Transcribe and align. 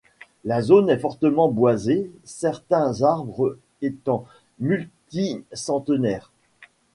La 0.45 0.63
zone 0.63 0.89
est 0.89 0.97
fortement 0.97 1.47
boisée, 1.47 2.09
certains 2.23 3.03
arbres 3.03 3.59
étant 3.83 4.25
multicentenaires. 4.57 6.31